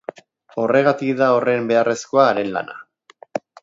Horregatik 0.63 1.13
da 1.21 1.29
horren 1.35 1.71
beharrezkoa 1.73 2.27
haren 2.33 2.53
lana. 2.59 2.85